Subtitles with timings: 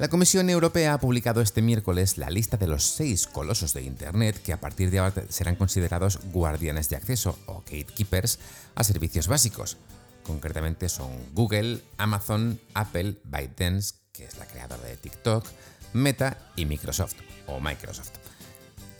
[0.00, 4.42] La Comisión Europea ha publicado este miércoles la lista de los seis colosos de Internet
[4.42, 8.38] que a partir de ahora serán considerados guardianes de acceso o gatekeepers
[8.76, 9.76] a servicios básicos.
[10.22, 15.46] Concretamente son Google, Amazon, Apple, ByteDance, que es la creadora de TikTok,
[15.92, 18.12] Meta y Microsoft o Microsoft.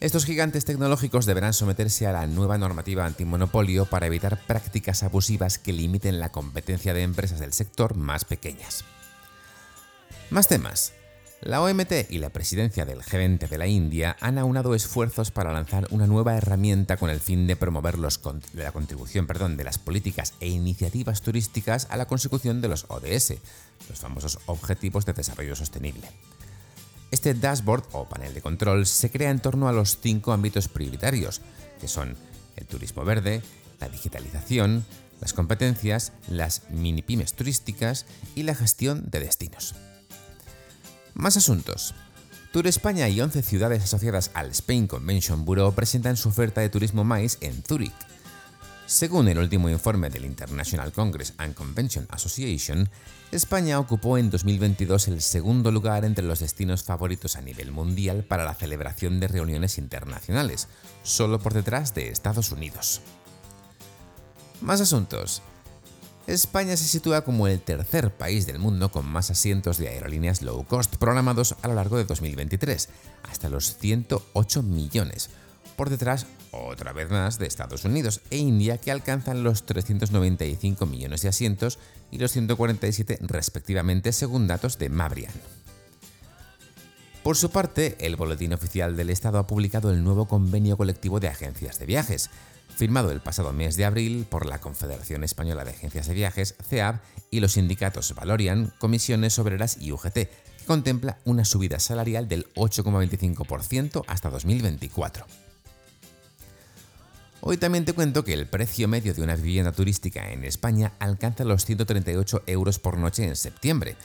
[0.00, 5.74] Estos gigantes tecnológicos deberán someterse a la nueva normativa antimonopolio para evitar prácticas abusivas que
[5.74, 8.86] limiten la competencia de empresas del sector más pequeñas.
[10.36, 10.92] Más temas.
[11.40, 15.88] La OMT y la presidencia del G20 de la India han aunado esfuerzos para lanzar
[15.92, 19.26] una nueva herramienta con el fin de promover la contribución
[19.56, 23.36] de las políticas e iniciativas turísticas a la consecución de los ODS,
[23.88, 26.06] los famosos Objetivos de Desarrollo Sostenible.
[27.10, 31.40] Este dashboard o panel de control se crea en torno a los cinco ámbitos prioritarios,
[31.80, 32.14] que son
[32.56, 33.40] el turismo verde,
[33.80, 34.84] la digitalización,
[35.18, 39.74] las competencias, las mini pymes turísticas y la gestión de destinos.
[41.16, 41.94] Más asuntos.
[42.52, 47.04] Tour España y 11 ciudades asociadas al Spain Convention Bureau presentan su oferta de turismo
[47.04, 47.94] MAIS en Zúrich.
[48.84, 52.90] Según el último informe del International Congress and Convention Association,
[53.32, 58.44] España ocupó en 2022 el segundo lugar entre los destinos favoritos a nivel mundial para
[58.44, 60.68] la celebración de reuniones internacionales,
[61.02, 63.00] solo por detrás de Estados Unidos.
[64.60, 65.40] Más asuntos.
[66.26, 70.64] España se sitúa como el tercer país del mundo con más asientos de aerolíneas low
[70.66, 72.88] cost programados a lo largo de 2023,
[73.30, 75.30] hasta los 108 millones,
[75.76, 81.22] por detrás otra vez más de Estados Unidos e India que alcanzan los 395 millones
[81.22, 81.78] de asientos
[82.10, 85.32] y los 147 respectivamente según datos de Mabrian.
[87.22, 91.28] Por su parte, el Boletín Oficial del Estado ha publicado el nuevo convenio colectivo de
[91.28, 92.30] agencias de viajes,
[92.74, 97.00] firmado el pasado mes de abril por la Confederación Española de Agencias de Viajes, CEAB,
[97.30, 100.30] y los sindicatos Valorian, Comisiones Obreras y UGT, que
[100.66, 105.26] contempla una subida salarial del 8,25% hasta 2024.
[107.40, 111.44] Hoy también te cuento que el precio medio de una vivienda turística en España alcanza
[111.44, 113.96] los 138 euros por noche en septiembre,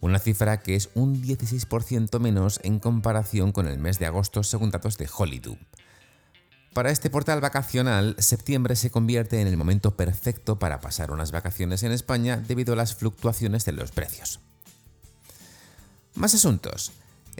[0.00, 4.70] una cifra que es un 16% menos en comparación con el mes de agosto según
[4.70, 5.56] datos de Hollywood.
[6.74, 11.84] Para este portal vacacional, septiembre se convierte en el momento perfecto para pasar unas vacaciones
[11.84, 14.40] en España debido a las fluctuaciones de los precios.
[16.14, 16.90] Más asuntos.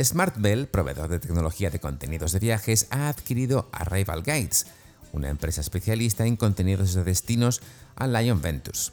[0.00, 4.66] SmartBell, proveedor de tecnología de contenidos de viajes, ha adquirido Arrival Guides,
[5.14, 7.62] una empresa especialista en contenidos de destinos
[7.96, 8.92] a Lion Ventures.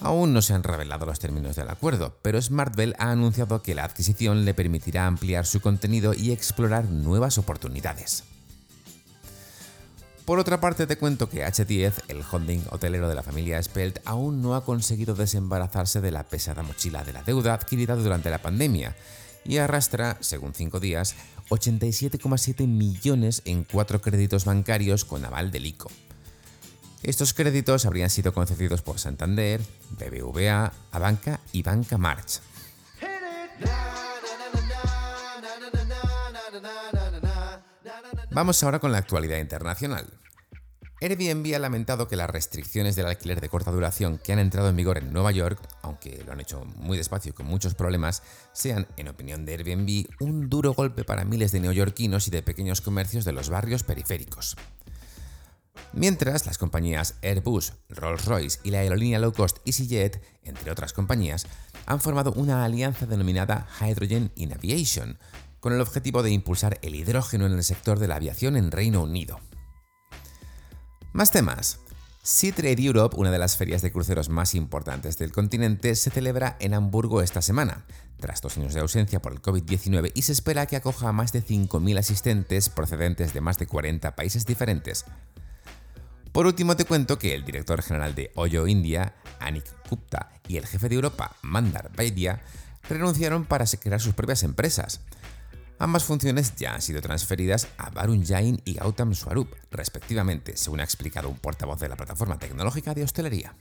[0.00, 3.84] Aún no se han revelado los términos del acuerdo, pero SmartBell ha anunciado que la
[3.84, 8.24] adquisición le permitirá ampliar su contenido y explorar nuevas oportunidades.
[10.26, 14.42] Por otra parte, te cuento que H10, el holding hotelero de la familia Spelt, aún
[14.42, 18.96] no ha conseguido desembarazarse de la pesada mochila de la deuda adquirida durante la pandemia
[19.44, 21.14] y arrastra, según cinco días,
[21.50, 25.92] 87,7 millones en cuatro créditos bancarios con aval del ICO.
[27.04, 29.60] Estos créditos habrían sido concedidos por Santander,
[29.90, 32.40] BBVA, Abanca y Banca March.
[38.36, 40.12] Vamos ahora con la actualidad internacional.
[41.00, 44.76] Airbnb ha lamentado que las restricciones del alquiler de corta duración que han entrado en
[44.76, 48.88] vigor en Nueva York, aunque lo han hecho muy despacio y con muchos problemas, sean,
[48.98, 53.24] en opinión de Airbnb, un duro golpe para miles de neoyorquinos y de pequeños comercios
[53.24, 54.54] de los barrios periféricos.
[55.94, 61.46] Mientras, las compañías Airbus, Rolls-Royce y la aerolínea low cost EasyJet, entre otras compañías,
[61.86, 65.18] han formado una alianza denominada Hydrogen in Aviation,
[65.60, 69.02] con el objetivo de impulsar el hidrógeno en el sector de la aviación en Reino
[69.02, 69.40] Unido.
[71.12, 71.80] Más temas.
[72.22, 76.56] Sea Trade Europe, una de las ferias de cruceros más importantes del continente, se celebra
[76.58, 77.86] en Hamburgo esta semana,
[78.18, 81.32] tras dos años de ausencia por el COVID-19 y se espera que acoja a más
[81.32, 85.04] de 5.000 asistentes procedentes de más de 40 países diferentes.
[86.32, 90.66] Por último te cuento que el director general de Oyo India, Anik Gupta, y el
[90.66, 92.42] jefe de Europa, Mandar Vaidia,
[92.88, 95.00] renunciaron para crear sus propias empresas.
[95.78, 100.84] Ambas funciones ya han sido transferidas a Varun Jain y Gautam Swarup, respectivamente, según ha
[100.84, 103.54] explicado un portavoz de la plataforma tecnológica de hostelería.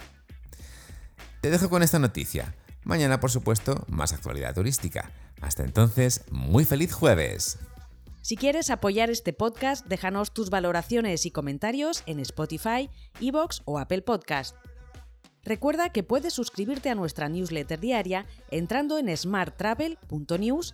[1.42, 2.56] Te dejo con esta noticia.
[2.84, 5.12] Mañana, por supuesto, más actualidad turística.
[5.42, 7.58] Hasta entonces, muy feliz jueves.
[8.22, 12.90] Si quieres apoyar este podcast, déjanos tus valoraciones y comentarios en Spotify,
[13.20, 14.56] Evox o Apple Podcast.
[15.44, 20.74] Recuerda que puedes suscribirte a nuestra newsletter diaria entrando en smarttravel.news